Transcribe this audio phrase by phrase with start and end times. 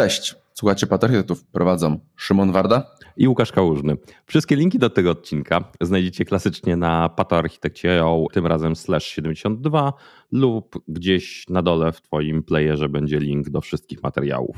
[0.00, 3.96] Cześć, słuchacie Patriotów, prowadzą Szymon Warda i Łukasz Kałużny.
[4.26, 9.92] Wszystkie linki do tego odcinka znajdziecie klasycznie na patoarchitekcie.io, tym razem slash 72
[10.32, 14.56] lub gdzieś na dole w twoim playerze będzie link do wszystkich materiałów.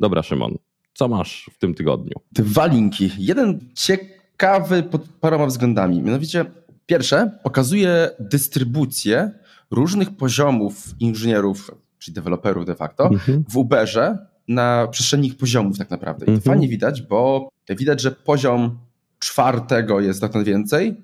[0.00, 0.54] Dobra Szymon,
[0.94, 2.20] co masz w tym tygodniu?
[2.32, 3.10] Dwa linki.
[3.18, 6.02] Jeden ciekawy pod paroma względami.
[6.02, 6.44] Mianowicie
[6.86, 9.30] pierwsze pokazuje dystrybucję
[9.70, 13.44] różnych poziomów inżynierów, czyli deweloperów de facto, mhm.
[13.48, 16.24] w Uberze na przestrzeni ich poziomów tak naprawdę.
[16.24, 16.54] I to mhm.
[16.54, 18.78] fajnie widać, bo widać, że poziom
[19.18, 20.96] czwartego jest tak więcej,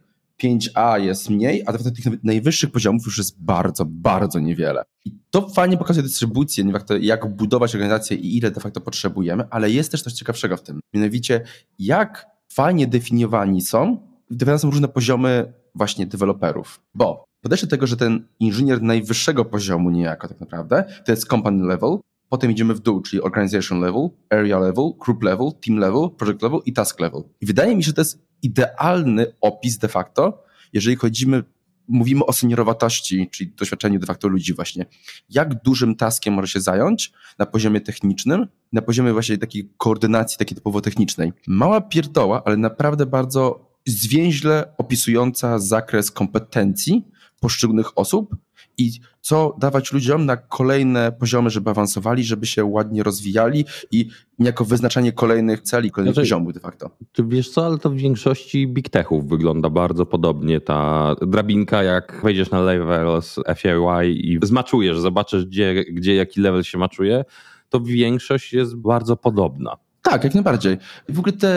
[0.43, 4.83] 5A jest mniej, a tych najwyższych poziomów już jest bardzo, bardzo niewiele.
[5.05, 6.65] I to fajnie pokazuje dystrybucję,
[7.01, 10.81] jak budować organizację i ile de facto potrzebujemy, ale jest też coś ciekawszego w tym.
[10.95, 11.41] Mianowicie,
[11.79, 16.81] jak fajnie definiowani są, definiowani są różne poziomy właśnie deweloperów.
[16.95, 21.67] Bo podejście do tego, że ten inżynier najwyższego poziomu niejako tak naprawdę, to jest company
[21.67, 21.99] level,
[22.31, 26.61] Potem idziemy w dół, czyli organization level, area level, group level, team level, project level
[26.67, 27.23] i task level.
[27.41, 31.45] I wydaje mi się, że to jest idealny opis de facto, jeżeli chodzimy,
[31.89, 34.87] mówimy o seniorowatości, czyli doświadczeniu de facto ludzi właśnie.
[35.31, 40.57] Jak dużym taskiem może się zająć na poziomie technicznym, na poziomie właśnie takiej koordynacji, takiej
[40.57, 41.33] typowo technicznej.
[41.47, 47.05] Mała pierdoła, ale naprawdę bardzo zwięźle opisująca zakres kompetencji
[47.41, 48.37] poszczególnych osób,
[48.81, 54.65] i co dawać ludziom na kolejne poziomy, żeby awansowali, żeby się ładnie rozwijali i jako
[54.65, 56.91] wyznaczanie kolejnych celi, kolejnych znaczy, poziomów de facto.
[57.13, 60.61] Ty wiesz co, ale to w większości big techów wygląda bardzo podobnie.
[60.61, 66.63] Ta drabinka, jak wejdziesz na level z FAY i zmaczujesz, zobaczysz gdzie, gdzie jaki level
[66.63, 67.25] się maczuje,
[67.69, 69.77] to większość jest bardzo podobna.
[70.03, 70.79] Tak, jak najbardziej.
[71.09, 71.49] W ogóle te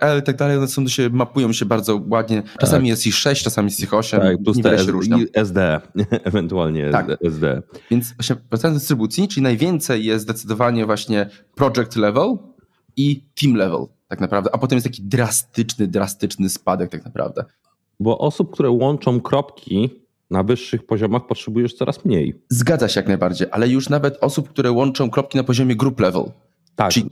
[0.00, 2.42] L i tak dalej, one są się, mapują się bardzo ładnie.
[2.60, 2.88] Czasami tak.
[2.88, 4.20] jest ich 6, czasami jest ich 8.
[4.20, 5.18] Tak, plus te się różnią.
[5.34, 7.06] SD, ewentualnie tak.
[7.22, 7.62] SD.
[7.90, 12.36] Więc właśnie wracając do dystrybucji, czyli najwięcej jest zdecydowanie właśnie project level
[12.96, 17.44] i team level tak naprawdę, a potem jest taki drastyczny, drastyczny spadek tak naprawdę.
[18.00, 19.90] Bo osób, które łączą kropki
[20.30, 22.42] na wyższych poziomach potrzebujesz coraz mniej.
[22.48, 26.24] Zgadza się jak najbardziej, ale już nawet osób, które łączą kropki na poziomie group level,
[26.76, 26.90] tak.
[26.90, 27.08] Czyli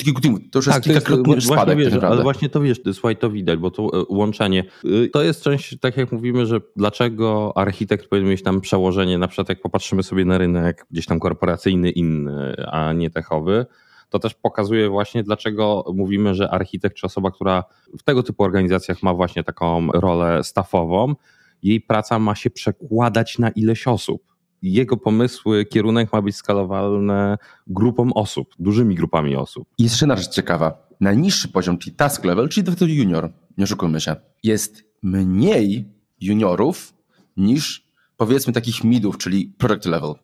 [0.50, 1.78] to już tak, jest kilkakrotny spadek.
[1.78, 4.64] Wiesz, tak ale właśnie to wiesz, słuchaj, to widać, bo to e, łączenie.
[4.84, 9.28] Y, to jest część, tak jak mówimy, że dlaczego architekt powinien mieć tam przełożenie, na
[9.28, 13.66] przykład jak popatrzymy sobie na rynek gdzieś tam korporacyjny inny, a nie techowy,
[14.08, 17.64] to też pokazuje właśnie, dlaczego mówimy, że architekt czy osoba, która
[17.98, 21.14] w tego typu organizacjach ma właśnie taką rolę staffową,
[21.62, 24.31] jej praca ma się przekładać na ileś osób
[24.62, 27.36] jego pomysły, kierunek ma być skalowalny
[27.66, 29.68] grupą osób, dużymi grupami osób.
[29.78, 30.86] I jeszcze jedna rzecz ciekawa.
[31.00, 35.88] Najniższy poziom, czyli task level, czyli to junior, nie oszukujmy się, jest mniej
[36.20, 36.94] juniorów
[37.36, 37.86] niż
[38.16, 40.14] powiedzmy takich midów, czyli product level.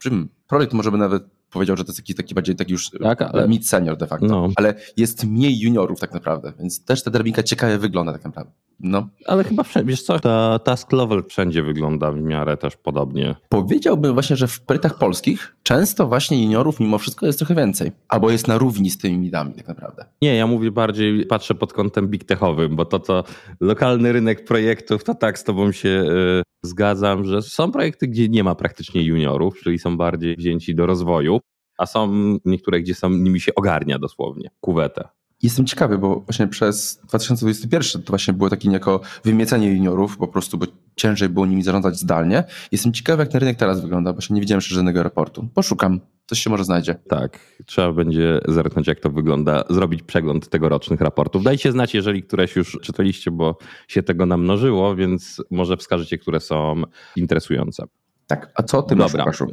[0.46, 3.48] Projekt może by nawet powiedział, że to jest taki, taki bardziej taki już tak, ale...
[3.48, 4.48] mid senior de facto, no.
[4.56, 8.52] ale jest mniej juniorów tak naprawdę, więc też ta drabinka ciekawie wygląda tak naprawdę.
[8.80, 9.08] No.
[9.26, 13.36] Ale chyba wiesz co, ta task level wszędzie wygląda w miarę też podobnie.
[13.48, 18.30] Powiedziałbym właśnie, że w projektach polskich często właśnie juniorów mimo wszystko jest trochę więcej, albo
[18.30, 20.04] jest na równi z tymi midami tak naprawdę.
[20.22, 23.24] Nie, ja mówię bardziej, patrzę pod kątem big techowym, bo to co
[23.60, 28.44] lokalny rynek projektów, to tak z tobą się y, zgadzam, że są projekty, gdzie nie
[28.44, 31.40] ma praktycznie juniorów, czyli są bardziej wzięci do rozwoju,
[31.78, 32.12] a są
[32.44, 35.08] niektóre, gdzie są, nimi się ogarnia dosłownie, kuwetę.
[35.42, 40.58] Jestem ciekawy, bo właśnie przez 2021 to właśnie było takie niejako wymiecenie juniorów po prostu,
[40.58, 40.66] bo
[40.96, 42.44] ciężej było nimi zarządzać zdalnie.
[42.72, 45.48] Jestem ciekawy, jak ten rynek teraz wygląda, bo nie widziałem jeszcze żadnego raportu.
[45.54, 46.94] Poszukam, coś się może znajdzie.
[47.08, 51.42] Tak, trzeba będzie zerknąć, jak to wygląda, zrobić przegląd tegorocznych raportów.
[51.42, 56.82] Dajcie znać, jeżeli któreś już czytaliście, bo się tego namnożyło, więc może wskażecie, które są
[57.16, 57.84] interesujące.
[58.28, 59.44] Tak, a co ty Dobra, masz, y,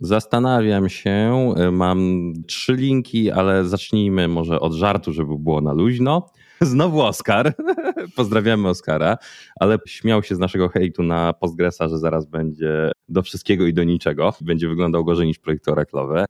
[0.00, 6.30] Zastanawiam się, y, mam trzy linki, ale zacznijmy może od żartu, żeby było na luźno.
[6.60, 7.54] Znowu Oskar.
[8.16, 9.18] Pozdrawiamy Oskara,
[9.60, 13.84] ale śmiał się z naszego hejtu na Postgresa, że zaraz będzie do wszystkiego i do
[13.84, 14.34] niczego.
[14.40, 16.24] Będzie wyglądał gorzej niż projekty oraclowe.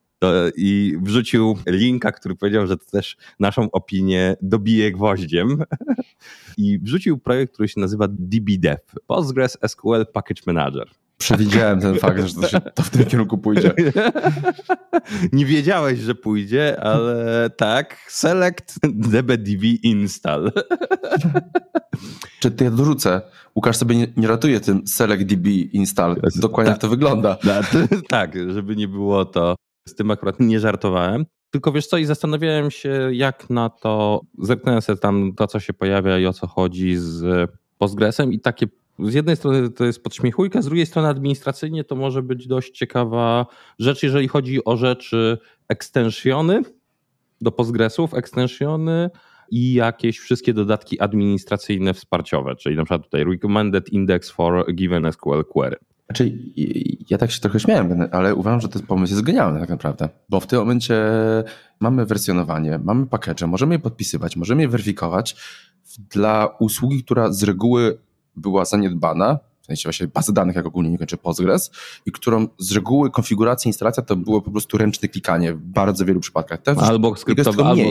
[0.56, 5.64] I wrzucił linka, który powiedział, że to też naszą opinię dobije gwoździem.
[6.58, 8.82] I wrzucił projekt, który się nazywa DBDev.
[9.06, 10.88] Postgres SQL Package Manager.
[11.18, 13.72] Przewidziałem ten fakt, że to, się, to w tym kierunku pójdzie.
[15.32, 17.96] Nie wiedziałeś, że pójdzie, ale tak.
[18.08, 20.52] Select dbdb install.
[22.40, 23.20] Czy ty ja dorzucę?
[23.56, 26.20] Łukasz sobie nie, nie ratuje tym select db install.
[26.36, 27.36] Dokładnie tak, jak to wygląda.
[28.08, 29.56] Tak, żeby nie było to.
[29.88, 31.26] Z tym akurat nie żartowałem.
[31.50, 35.72] Tylko wiesz co, i zastanawiałem się, jak na to, zerknąłem sobie tam to, co się
[35.72, 38.66] pojawia i o co chodzi z Postgresem i takie
[38.98, 43.46] z jednej strony to jest podśmiechujka, z drugiej strony administracyjnie to może być dość ciekawa
[43.78, 45.38] rzecz, jeżeli chodzi o rzeczy
[45.68, 46.62] ekstensiony,
[47.40, 49.10] do Postgresów, extensiony
[49.50, 55.44] i jakieś wszystkie dodatki administracyjne wsparciowe, czyli na przykład tutaj recommended index for given SQL
[55.44, 55.76] query.
[56.06, 56.38] Znaczy,
[57.10, 60.40] ja tak się trochę śmiałem, ale uważam, że ten pomysł jest genialny tak naprawdę, bo
[60.40, 60.94] w tym momencie
[61.80, 65.36] mamy wersjonowanie, mamy package, możemy je podpisywać, możemy je weryfikować
[66.10, 67.98] dla usługi, która z reguły
[68.36, 71.70] była zaniedbana, w sensie właśnie bazy danych, jak ogólnie nie kończy Postgres,
[72.06, 76.20] i którą z reguły konfiguracja, instalacja to było po prostu ręczne klikanie w bardzo wielu
[76.20, 76.60] przypadkach.
[76.76, 77.82] Albo skryptowe, albo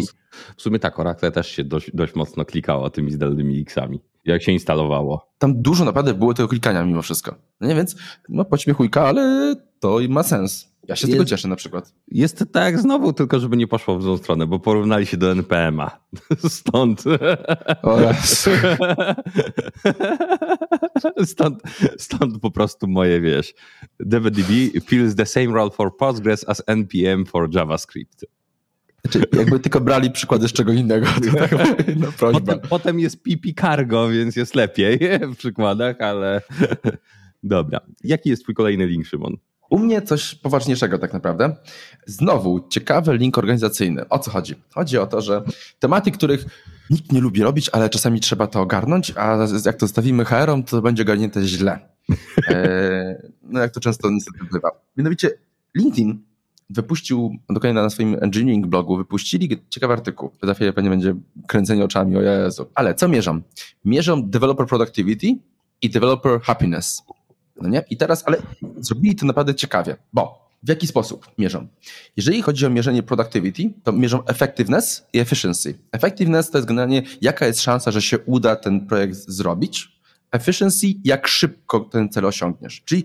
[0.58, 4.52] w sumie tak, Oracle też się dość, dość mocno klikało tymi zdalnymi X-ami, jak się
[4.52, 5.32] instalowało.
[5.38, 7.36] Tam dużo naprawdę było tego klikania mimo wszystko.
[7.62, 7.96] No nie, więc
[8.30, 10.76] no pośmiechujka, ale to ma sens.
[10.88, 11.94] Ja się z tego cieszę na przykład.
[12.08, 16.00] Jest tak znowu, tylko żeby nie poszło w złą stronę, bo porównali się do NPM-a.
[16.50, 17.04] Stąd.
[17.82, 18.50] Oraz.
[21.26, 21.64] Stąd,
[21.98, 23.54] stąd po prostu moje, wiesz,
[24.00, 24.50] DVDB
[24.90, 28.26] feels the same role for Postgres as NPM for JavaScript.
[29.02, 31.06] Znaczy, jakby tylko brali przykłady z czego innego.
[31.40, 31.52] Tak,
[31.96, 35.00] no, potem, potem jest pipi cargo, więc jest lepiej
[35.34, 36.42] w przykładach, ale
[37.44, 37.80] dobra.
[38.04, 39.38] Jaki jest twój kolejny link, Szymon?
[39.70, 41.56] U mnie coś poważniejszego tak naprawdę.
[42.06, 44.10] Znowu ciekawy link organizacyjny.
[44.10, 44.56] O co chodzi?
[44.74, 45.44] Chodzi o to, że
[45.80, 46.46] tematy, których
[46.90, 50.82] nikt nie lubi robić, ale czasami trzeba to ogarnąć, a jak to zostawimy HR-om, to
[50.82, 51.80] będzie ogarnięte źle.
[52.50, 54.70] E, no jak to często niestety bywa.
[54.98, 55.30] Mianowicie
[55.76, 56.20] LinkedIn
[56.70, 60.32] wypuścił, dokładnie na swoim engineering blogu, wypuścili ciekawy artykuł.
[60.44, 61.16] Za chwilę pewnie będzie
[61.48, 62.66] kręcenie oczami, o Jezu.
[62.76, 63.42] Ale co mierzą?
[63.86, 65.28] Mierzą developer productivity
[65.82, 67.04] i developer happiness.
[67.62, 67.84] No nie?
[67.90, 68.38] I teraz, ale
[68.78, 71.68] zrobili to naprawdę ciekawie, bo w jaki sposób mierzą?
[72.18, 75.78] Jeżeli chodzi o mierzenie productivity, to mierzą effectiveness i efficiency.
[75.92, 80.02] Effectiveness to jest generalnie jaka jest szansa, że się uda ten projekt zrobić.
[80.32, 82.82] Efficiency, jak szybko ten cel osiągniesz.
[82.86, 83.04] Czyli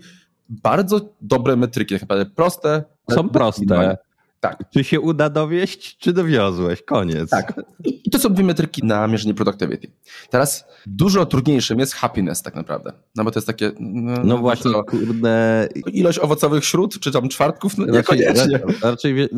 [0.49, 2.83] bardzo dobre metryki, tak naprawdę proste.
[3.11, 3.97] Są proste.
[4.41, 4.63] Tak.
[4.73, 6.81] Czy się uda dowieść, czy dowiozłeś?
[6.81, 7.29] Koniec.
[7.29, 7.61] Tak.
[7.83, 9.91] I to są dwie metryki na mierzenie productivity.
[10.29, 12.93] Teraz dużo trudniejszym jest happiness tak naprawdę.
[13.15, 13.71] No bo to jest takie...
[13.79, 15.67] No, no właśnie, co, kurde...
[15.93, 17.77] Ilość owocowych śród, czy tam czwartków?
[17.77, 18.57] No niekoniecznie.
[18.57, 19.29] Raczej, raczej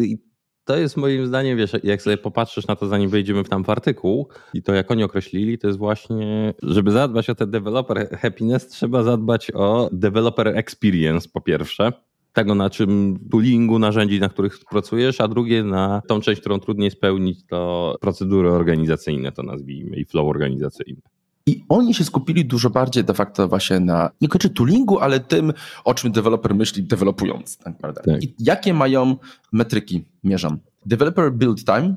[0.66, 3.70] to jest moim zdaniem, wiesz, jak sobie popatrzysz na to, zanim wejdziemy w tam w
[3.70, 8.68] artykuł i to jak oni określili, to jest właśnie, żeby zadbać o ten developer happiness,
[8.68, 11.94] trzeba zadbać o developer experience po pierwsze
[12.34, 16.92] tego, na czym toolingu, narzędzi, na których pracujesz, a drugie na tą część, którą trudniej
[16.92, 21.02] spełnić, to procedury organizacyjne, to nazwijmy, i flow organizacyjny.
[21.46, 25.54] I oni się skupili dużo bardziej de facto właśnie na nie kończy toolingu, ale tym,
[25.84, 27.58] o czym deweloper myśli, dewelopując.
[27.58, 28.02] Tak naprawdę.
[28.02, 28.24] Tak.
[28.24, 29.16] I jakie mają
[29.52, 30.58] metryki mierzą?
[30.86, 31.96] Developer build time,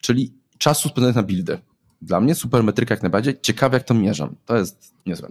[0.00, 1.58] czyli czasu spędzonego na buildy.
[2.02, 3.34] Dla mnie super metryka jak najbardziej.
[3.42, 4.34] Ciekawe jak to mierzą.
[4.46, 5.28] To jest niezłe.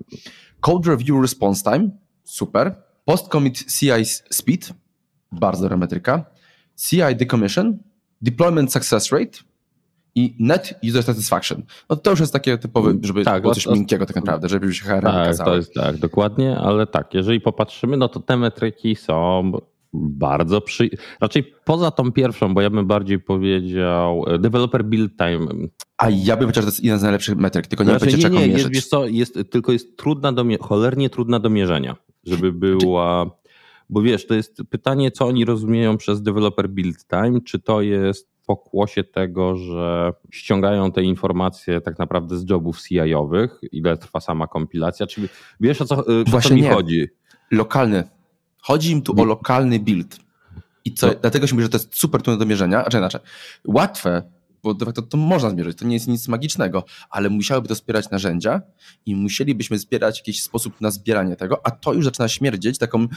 [0.60, 1.90] Code review response time,
[2.24, 2.76] super.
[3.08, 4.74] Post-commit CI speed,
[5.32, 6.26] bardzo dobra metryka.
[6.76, 7.78] CI decommission,
[8.22, 9.38] deployment success rate
[10.16, 11.64] i net user satisfaction.
[11.90, 14.86] No to już jest takie typowe, żeby tak, było coś miękkiego tak naprawdę, żeby się
[14.86, 19.52] HR Tak, to jest tak, dokładnie, ale tak, jeżeli popatrzymy, no to te metryki są
[19.94, 20.90] bardzo przy...
[21.22, 25.48] Raczej poza tą pierwszą, bo ja bym bardziej powiedział e, developer build time.
[25.98, 28.30] A ja bym powiedział, że to jest jeden z najlepszych metryk, tylko nie znaczy, będzie
[28.30, 32.54] nie, nie, jest, wiesz co, jest, tylko jest trudna do, cholernie trudna do mierzenia żeby
[32.54, 33.26] była.
[33.90, 37.42] Bo wiesz, to jest pytanie, co oni rozumieją przez developer build time.
[37.42, 43.98] Czy to jest pokłosie tego, że ściągają te informacje tak naprawdę z jobów CI-owych, ile
[43.98, 45.08] trwa sama kompilacja?
[45.08, 45.30] Czy
[45.60, 46.74] wiesz o co, Właśnie co mi nie.
[46.74, 47.08] chodzi?
[47.52, 48.04] Lokalny.
[48.62, 49.24] Chodzi im tu nie.
[49.24, 50.20] o lokalny build.
[50.86, 53.22] I co, dlatego się mówi, że to jest super trudne do mierzenia, a czy inaczej.
[53.68, 54.24] Łatwe
[54.64, 58.10] bo de facto to można zmierzyć, to nie jest nic magicznego, ale musiałyby to wspierać
[58.10, 58.62] narzędzia
[59.06, 63.08] i musielibyśmy zbierać jakiś sposób na zbieranie tego, a to już zaczyna śmierdzieć taką,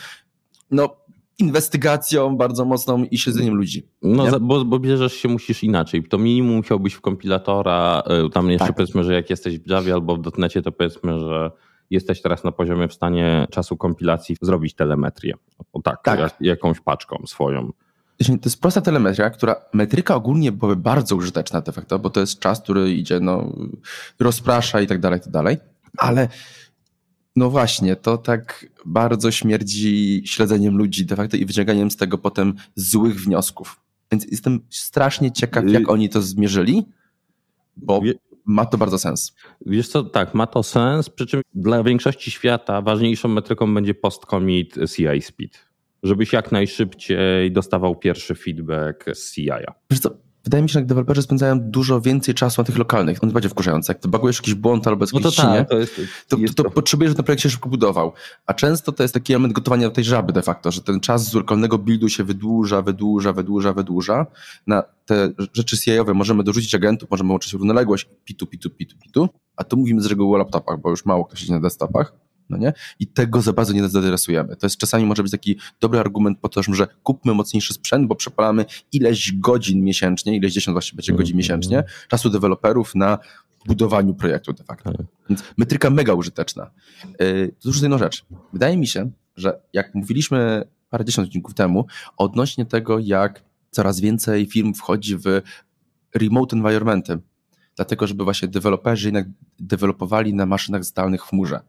[0.70, 0.96] no,
[1.40, 3.88] inwestygacją bardzo mocną i śledzeniem ludzi.
[4.02, 6.02] No, bo, bo, bierzesz się musisz inaczej.
[6.02, 8.76] To minimum musiałbyś w kompilatora, e, tam jeszcze tak.
[8.76, 11.50] powiedzmy, że jak jesteś w Javie albo w dotnecie, to powiedzmy, że
[11.90, 15.34] jesteś teraz na poziomie w stanie czasu kompilacji zrobić telemetrię.
[15.72, 16.36] O tak, tak.
[16.40, 17.72] jakąś paczką swoją
[18.26, 22.38] to jest prosta telemetria, która metryka ogólnie byłaby bardzo użyteczna de facto, bo to jest
[22.38, 23.52] czas, który idzie, no,
[24.18, 25.56] rozprasza i tak dalej, i tak dalej.
[25.98, 26.28] Ale
[27.36, 32.54] no właśnie, to tak bardzo śmierdzi śledzeniem ludzi de facto i wyciąganiem z tego potem
[32.74, 33.80] złych wniosków.
[34.12, 36.86] Więc jestem strasznie ciekaw, jak oni to zmierzyli,
[37.76, 38.00] bo
[38.44, 39.34] ma to bardzo sens.
[39.66, 44.74] Wiesz co, tak, ma to sens, przy czym dla większości świata ważniejszą metryką będzie post-commit
[44.96, 45.69] CI speed
[46.02, 49.74] żebyś jak najszybciej dostawał pierwszy feedback z CI-a.
[49.90, 50.10] Wiesz co,
[50.44, 53.24] wydaje mi się, że deweloperzy spędzają dużo więcej czasu na tych lokalnych.
[53.24, 53.92] On będzie wkurzający.
[53.92, 56.70] Jak wybagujesz jakiś błąd albo jest No to tak, to jest, to, jest to, to
[56.70, 58.12] potrzebujesz, żeby ten projekt się szybko budował.
[58.46, 61.30] A często to jest taki element gotowania do tej żaby de facto, że ten czas
[61.30, 64.26] z lokalnego buildu się wydłuża, wydłuża, wydłuża, wydłuża.
[64.66, 69.28] Na te rzeczy CI-owe możemy dorzucić agentów, możemy łączyć równoległość, pitu, pitu, pitu, pitu.
[69.56, 72.12] A tu mówimy z reguły o laptopach, bo już mało kto siedzi na desktopach.
[72.50, 72.72] No nie?
[72.98, 74.56] I tego za bardzo nie zaadresujemy.
[74.56, 78.14] To jest czasami może być taki dobry argument po to, że kupmy mocniejszy sprzęt, bo
[78.14, 81.38] przepalamy ileś godzin miesięcznie, ileś dziesiąt właściwie będzie godzin Mhm.
[81.38, 83.18] miesięcznie, czasu deweloperów na
[83.66, 84.92] budowaniu projektu de facto.
[84.92, 85.06] Tak.
[85.28, 86.70] Więc metryka mega użyteczna.
[87.20, 88.24] Yy, to już jedna rzecz.
[88.52, 94.46] Wydaje mi się, że jak mówiliśmy parę dziesiąt odcinków temu odnośnie tego, jak coraz więcej
[94.46, 95.24] firm wchodzi w
[96.14, 97.18] remote environmenty,
[97.76, 99.26] dlatego żeby właśnie deweloperzy jednak
[99.58, 101.60] dewelopowali na maszynach zdalnych w chmurze,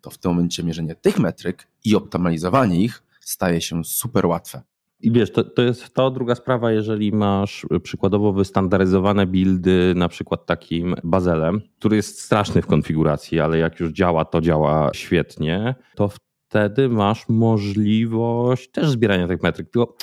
[0.00, 4.62] to w tym momencie mierzenie tych metryk i optymalizowanie ich staje się super łatwe.
[5.00, 10.46] I wiesz, to, to jest to druga sprawa, jeżeli masz przykładowo wystandaryzowane buildy, na przykład
[10.46, 16.10] takim bazelem, który jest straszny w konfiguracji, ale jak już działa, to działa świetnie, to
[16.48, 19.70] wtedy masz możliwość też zbierania tych metryk.
[19.70, 19.96] Tylko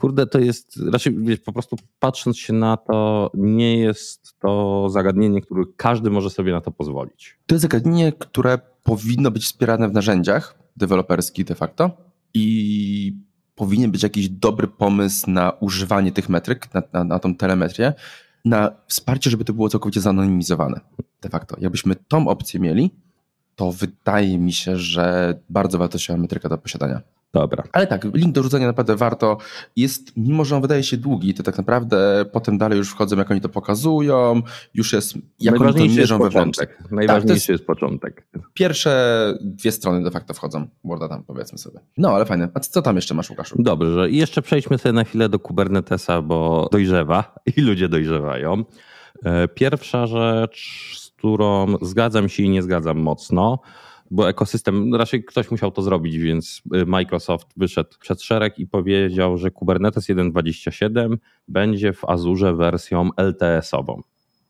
[0.00, 5.40] kurde, to jest raczej wiesz, po prostu patrząc się na to, nie jest to zagadnienie,
[5.40, 7.38] które każdy może sobie na to pozwolić.
[7.46, 11.90] To jest zagadnienie, które powinno być wspierane w narzędziach deweloperskich de facto
[12.34, 13.16] i
[13.54, 17.94] powinien być jakiś dobry pomysł na używanie tych metryk, na, na, na tą telemetrię,
[18.44, 20.80] na wsparcie, żeby to było całkowicie zanonimizowane
[21.22, 21.56] de facto.
[21.60, 22.90] Jakbyśmy tą opcję mieli,
[23.56, 27.00] to wydaje mi się, że bardzo wartościowa metryka do posiadania.
[27.32, 27.62] Dobra.
[27.72, 29.38] Ale tak, link do rzucenia naprawdę warto.
[29.76, 33.30] Jest, mimo że on wydaje się długi, to tak naprawdę potem dalej już wchodzą, jak
[33.30, 34.42] oni to pokazują,
[34.74, 36.66] już jest, jak oni to mierzą wewnętrznie.
[36.66, 36.90] początek.
[36.92, 38.26] Najważniejszy jest- jest początek.
[38.54, 41.80] Pierwsze dwie strony de facto wchodzą, Worda tam powiedzmy sobie.
[41.96, 42.48] No ale fajne.
[42.54, 43.56] A co tam jeszcze masz, Łukaszu?
[43.62, 48.64] Dobrze, i jeszcze przejdźmy sobie na chwilę do Kubernetesa, bo dojrzewa i ludzie dojrzewają.
[49.24, 53.58] E, Pierwsza rzecz, z którą zgadzam się i nie zgadzam mocno,
[54.10, 59.36] bo ekosystem, raczej ktoś musiał to zrobić, więc y, Microsoft wyszedł przed szereg i powiedział,
[59.36, 61.16] że Kubernetes 1.27
[61.48, 64.02] będzie w Azurze wersją LTS-ową.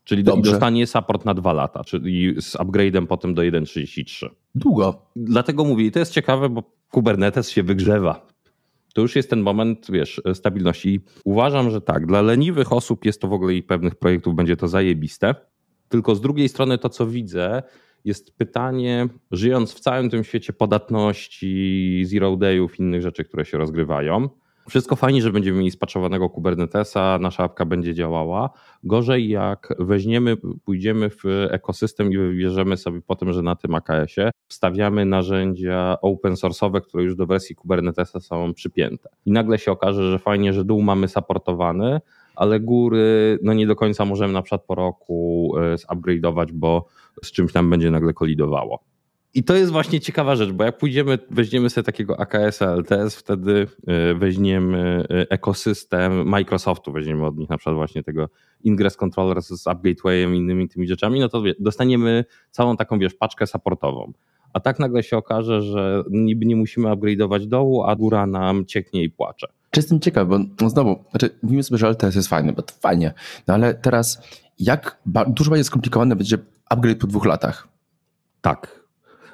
[0.03, 0.51] Czyli do, Dobrze.
[0.51, 4.29] dostanie support na dwa lata, czyli z upgrade'em potem do 1.33.
[4.55, 5.05] Długo.
[5.15, 8.27] Dlatego mówię, i to jest ciekawe, bo Kubernetes się wygrzewa.
[8.93, 10.89] To już jest ten moment, wiesz, stabilności.
[10.89, 14.57] I uważam, że tak, dla leniwych osób jest to w ogóle i pewnych projektów będzie
[14.57, 15.35] to zajebiste.
[15.89, 17.63] Tylko z drugiej strony to, co widzę,
[18.05, 24.29] jest pytanie, żyjąc w całym tym świecie podatności, zero dayów, innych rzeczy, które się rozgrywają.
[24.69, 28.49] Wszystko fajnie, że będziemy mieli spaczowanego Kubernetesa, nasza apka będzie działała.
[28.83, 35.05] Gorzej jak weźmiemy, pójdziemy w ekosystem i wybierzemy sobie potem, że na tym AKS-ie wstawiamy
[35.05, 39.09] narzędzia open source'owe, które już do wersji Kubernetesa są przypięte.
[39.25, 41.99] I nagle się okaże, że fajnie, że dół mamy supportowany,
[42.35, 46.85] ale góry no nie do końca możemy na przykład po roku e, zupgrade'ować, bo
[47.23, 48.83] z czymś tam będzie nagle kolidowało.
[49.33, 53.67] I to jest właśnie ciekawa rzecz, bo jak pójdziemy, weźmiemy sobie takiego AKS-a LTS, wtedy
[53.87, 58.29] e, weźmiemy e, ekosystem Microsoftu, weźmiemy od nich na przykład właśnie tego
[58.63, 63.47] Ingress Controller z UpGatewayem i innymi tymi rzeczami, no to dostaniemy całą taką, wiesz, paczkę
[63.47, 64.13] supportową.
[64.53, 69.03] A tak nagle się okaże, że niby nie musimy upgrade'ować dołu, a góra nam cieknie
[69.03, 69.47] i płacze.
[69.71, 72.73] Czy jestem ciekaw, bo no znowu, znaczy mówimy sobie, że LTS jest fajny, bo to
[72.79, 73.13] fajnie,
[73.47, 74.21] no ale teraz
[74.59, 74.97] jak
[75.27, 76.37] dużo bardziej skomplikowane będzie
[76.69, 77.67] upgrade po dwóch latach?
[78.41, 78.81] Tak.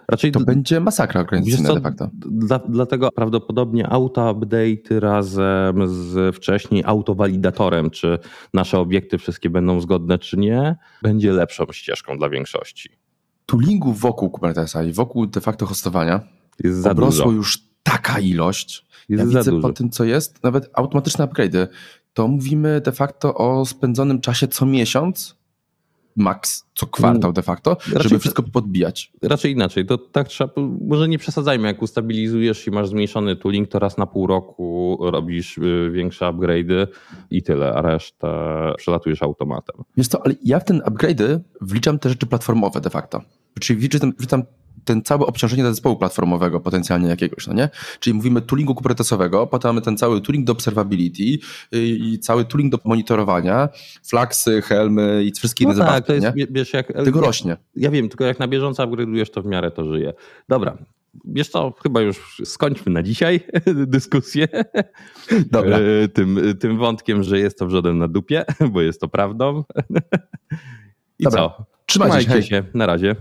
[0.07, 2.09] Raczej To będzie masakra organizacyjna co, de facto.
[2.13, 8.19] Dla, dlatego prawdopodobnie auto-update razem z wcześniej autowalidatorem, czy
[8.53, 12.89] nasze obiekty wszystkie będą zgodne, czy nie, będzie lepszą ścieżką dla większości.
[13.45, 16.21] Toolingu wokół Kubernetesa i wokół de facto hostowania
[16.63, 17.35] Jest za obrosło dużo.
[17.35, 18.86] już taka ilość.
[19.09, 19.67] Jest ja za widzę dużo.
[19.67, 21.67] po tym, co jest, nawet automatyczne upgrade'y.
[22.13, 25.37] To mówimy de facto o spędzonym czasie co miesiąc,
[26.15, 29.11] max co kwartał de facto, Raczej żeby wszystko podbijać.
[29.21, 29.85] Raczej inaczej.
[29.85, 34.05] To tak trzeba, może nie przesadzajmy, jak ustabilizujesz i masz zmniejszony tooling, to raz na
[34.05, 36.87] pół roku robisz y, większe upgrade'y
[37.31, 38.27] i tyle, a resztę
[38.77, 39.75] przelatujesz automatem.
[39.97, 43.21] Wiesz co, ale ja w ten upgrade'y wliczam te rzeczy platformowe de facto.
[43.59, 44.43] Czyli wliczam, wliczam
[44.87, 47.69] ten całe obciążenie do zespołu platformowego potencjalnie jakiegoś, no nie?
[47.99, 51.39] Czyli mówimy toolingu kubernetesowego, potem mamy ten cały tooling do observability i,
[51.71, 53.69] i cały tooling do monitorowania,
[54.07, 56.33] flagsy, helmy i wszystkie inne No tak, zabawki, to jest, nie?
[56.33, 56.87] wie- wiesz, jak...
[56.93, 57.57] Tego rośnie.
[57.75, 60.13] Ja wiem, tylko jak na bieżąco upgrade'ujesz, to w miarę to żyje.
[60.49, 60.77] Dobra,
[61.25, 63.39] wiesz co, chyba już skończmy na dzisiaj
[63.95, 64.47] dyskusję
[65.51, 65.77] Dobra.
[65.77, 69.63] E, tym, tym wątkiem, że jest to wrzodem na dupie, bo jest to prawdą.
[71.19, 71.39] I Dobra.
[71.41, 71.65] co?
[71.85, 72.43] Trzymajcie się, hej.
[72.43, 72.63] się.
[72.73, 73.15] Na razie.